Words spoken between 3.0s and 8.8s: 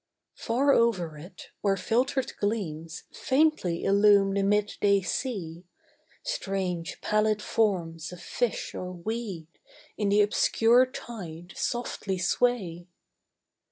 Faintly illume the mid sea day, Strange, pallid forms of fish